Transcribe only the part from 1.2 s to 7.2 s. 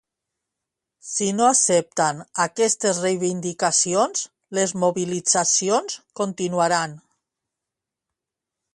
no accepten aquestes reivindicacions, les mobilitzacions continuaran.